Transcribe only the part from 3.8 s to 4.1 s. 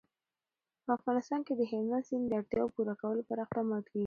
کېږي.